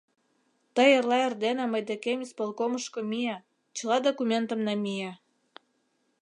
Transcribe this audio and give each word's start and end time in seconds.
Тый 0.75 0.89
эрла 0.97 1.17
эрдене 1.27 1.65
мый 1.67 1.83
декем 1.89 2.19
исполкомышко 2.25 2.99
мие, 3.11 3.35
чыла 3.75 3.97
документым 4.07 4.59
намие. 4.67 5.11